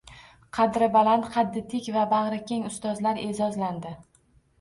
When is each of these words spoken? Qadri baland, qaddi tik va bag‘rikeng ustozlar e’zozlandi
Qadri 0.57 0.85
baland, 0.93 1.27
qaddi 1.35 1.61
tik 1.73 1.89
va 1.97 2.05
bag‘rikeng 2.13 2.65
ustozlar 2.71 3.21
e’zozlandi 3.27 3.93